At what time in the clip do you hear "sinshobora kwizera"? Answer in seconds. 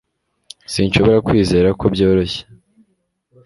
0.71-1.69